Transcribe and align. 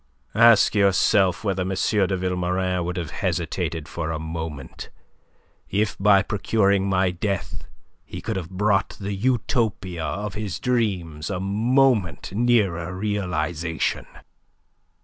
Ask 0.33 0.73
yourself 0.73 1.43
whether 1.43 1.61
M. 1.61 1.69
de 1.69 2.17
Vilmorin 2.17 2.83
would 2.83 2.97
have 2.97 3.11
hesitated 3.11 3.87
for 3.87 4.09
a 4.09 4.17
moment 4.17 4.89
if 5.69 5.95
by 5.99 6.23
procuring 6.23 6.89
my 6.89 7.11
death 7.11 7.65
he 8.03 8.19
could 8.19 8.35
have 8.35 8.49
brought 8.49 8.97
the 8.99 9.13
Utopia 9.13 10.03
of 10.03 10.33
his 10.33 10.57
dreams 10.59 11.29
a 11.29 11.39
moment 11.39 12.31
nearer 12.33 12.91
realization. 12.97 14.07